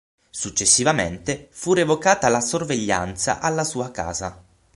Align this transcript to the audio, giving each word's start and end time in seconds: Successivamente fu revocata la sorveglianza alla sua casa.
Successivamente 0.31 1.49
fu 1.51 1.73
revocata 1.75 2.27
la 2.27 2.41
sorveglianza 2.41 3.39
alla 3.39 3.63
sua 3.63 3.91
casa. 3.91 4.43